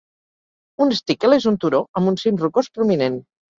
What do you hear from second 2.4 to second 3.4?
rocós prominent.